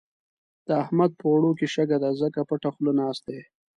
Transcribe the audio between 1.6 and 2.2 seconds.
شګه ده؛